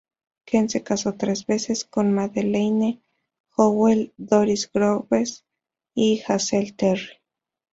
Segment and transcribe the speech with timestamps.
[0.47, 3.03] Keen se casó tres veces, con Madeleine
[3.55, 5.45] Howell, Doris Groves
[5.93, 7.19] y Hazel Terry.